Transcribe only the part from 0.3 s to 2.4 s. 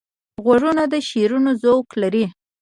غوږونه د شعرونو ذوق لري